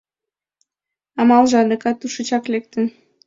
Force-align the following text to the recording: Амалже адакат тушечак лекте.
Амалже 1.19 1.55
адакат 1.61 1.95
тушечак 2.01 2.43
лекте. 2.53 2.81